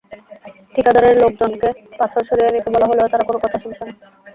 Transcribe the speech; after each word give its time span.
ঠিকাদারের 0.73 1.15
লোকজনকে 1.17 1.69
পাথর 1.99 2.21
সরিয়ে 2.27 2.53
নিতে 2.55 2.69
বলা 2.73 2.89
হলেও 2.89 3.11
তাঁরা 3.11 3.27
কোনো 3.27 3.39
কথা 3.43 3.57
শুনছেন 3.63 3.87
না। 3.89 3.95